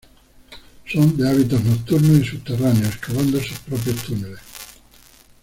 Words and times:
Son 0.91 1.15
de 1.15 1.29
hábitos 1.29 1.63
nocturnos 1.63 2.21
y 2.21 2.25
subterráneos, 2.25 2.87
excavando 2.95 3.39
sus 3.39 3.59
propios 3.59 3.97
túneles. 3.97 4.39